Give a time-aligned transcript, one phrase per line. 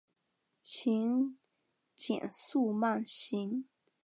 [0.63, 1.37] 请
[1.93, 3.65] 减速慢行